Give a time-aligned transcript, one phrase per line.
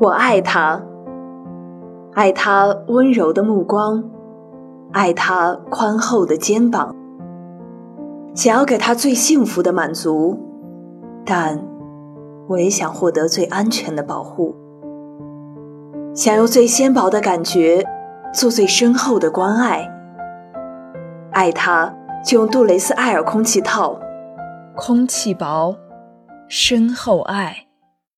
[0.00, 0.80] 我爱他。
[2.14, 4.02] 爱他温柔的目光
[4.92, 6.96] 爱他宽厚的肩膀。
[8.34, 10.38] 想要给他最幸福的满足
[11.26, 11.62] 但
[12.48, 14.56] 我也想获得最安全的保护。
[16.14, 17.84] 想用最纤薄的感觉
[18.32, 19.86] 做最深厚的关爱。
[21.32, 21.94] 爱他
[22.24, 24.00] 就用杜蕾斯艾尔空气套。
[24.74, 25.76] 空气薄
[26.48, 27.69] 深厚爱。